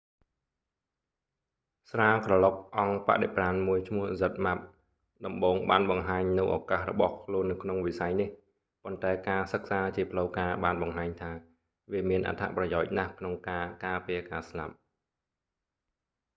[1.91, 4.59] ស្រាក្រឡុកអង្គបដិប្រាណមួយឈ្មោះ zmapp
[5.25, 8.29] ដំបូងបានបង្ហាញនូវឳកាសរបស់ខ្លួននៅក្នុងវិស័យនេះ
[8.83, 11.31] ប៉ុន្តែការសិក្សាជាផ្លូវការបានបង្ហាញថា
[11.91, 14.73] វាមានអត្ថប្រយោជន៍ណាស់ក្នុងការការពារការស្លាប់